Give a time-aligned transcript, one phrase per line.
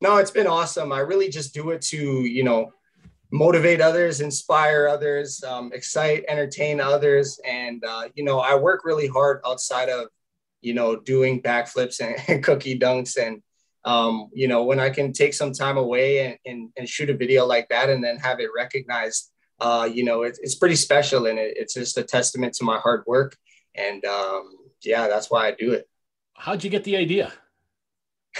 [0.00, 0.92] No, it's been awesome.
[0.92, 2.72] I really just do it to, you know,
[3.30, 7.40] motivate others, inspire others, um, excite, entertain others.
[7.44, 10.06] And, uh, you know, I work really hard outside of,
[10.60, 13.18] you know, doing backflips and, and cookie dunks.
[13.18, 13.42] And,
[13.84, 17.16] um, you know, when I can take some time away and, and, and, shoot a
[17.16, 19.30] video like that and then have it recognized,
[19.60, 21.26] uh, you know, it, it's pretty special.
[21.26, 23.36] And it, it's just a testament to my hard work.
[23.74, 24.52] And um,
[24.82, 25.88] yeah, that's why I do it.
[26.34, 27.32] How'd you get the idea?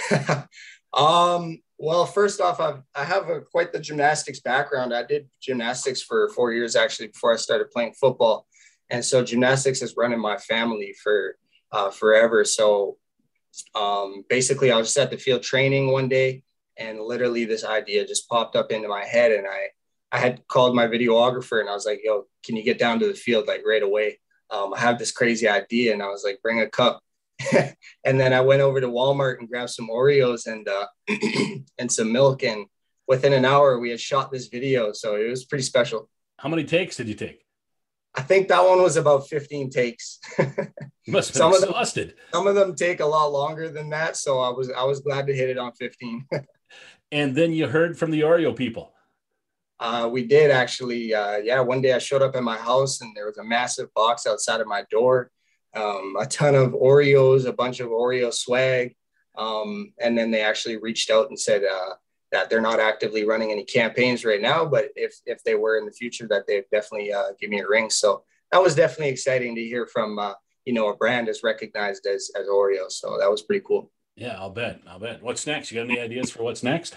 [0.93, 4.93] um, well, first off, I've, I have a, quite the gymnastics background.
[4.93, 8.47] I did gymnastics for four years actually before I started playing football,
[8.89, 11.37] and so gymnastics has run in my family for
[11.71, 12.43] uh, forever.
[12.43, 12.97] So
[13.75, 16.43] um, basically, I was just at the field training one day,
[16.77, 19.67] and literally this idea just popped up into my head, and I
[20.11, 23.07] I had called my videographer, and I was like, "Yo, can you get down to
[23.07, 24.19] the field like right away?
[24.49, 27.01] Um, I have this crazy idea," and I was like, "Bring a cup."
[28.05, 30.87] and then I went over to Walmart and grabbed some Oreos and uh,
[31.77, 32.43] and some milk.
[32.43, 32.65] And
[33.07, 36.09] within an hour, we had shot this video, so it was pretty special.
[36.37, 37.45] How many takes did you take?
[38.15, 40.19] I think that one was about 15 takes.
[41.07, 42.09] must some exhausted.
[42.09, 44.83] Of them, some of them take a lot longer than that, so I was I
[44.83, 46.25] was glad to hit it on 15.
[47.11, 48.93] and then you heard from the Oreo people.
[49.79, 51.13] Uh, we did actually.
[51.13, 53.93] Uh, yeah, one day I showed up at my house and there was a massive
[53.93, 55.31] box outside of my door
[55.75, 58.95] um, a ton of Oreos, a bunch of Oreo swag.
[59.37, 61.93] Um, and then they actually reached out and said uh,
[62.31, 65.85] that they're not actively running any campaigns right now, but if if they were in
[65.85, 67.89] the future, that they'd definitely uh, give me a ring.
[67.89, 70.33] So that was definitely exciting to hear from uh,
[70.65, 72.89] you know a brand as recognized as as Oreo.
[72.89, 73.91] So that was pretty cool.
[74.15, 74.81] Yeah, I'll bet.
[74.87, 75.23] I'll bet.
[75.23, 75.71] What's next?
[75.71, 76.95] You got any ideas for what's next?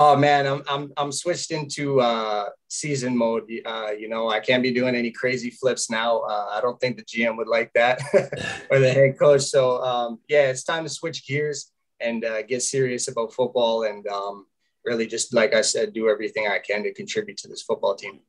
[0.00, 3.50] Oh man, I'm I'm I'm switched into uh, season mode.
[3.66, 6.20] Uh, you know, I can't be doing any crazy flips now.
[6.20, 8.00] Uh, I don't think the GM would like that
[8.70, 9.42] or the head coach.
[9.42, 14.06] So um, yeah, it's time to switch gears and uh, get serious about football and
[14.06, 14.46] um,
[14.84, 18.20] really just like I said, do everything I can to contribute to this football team.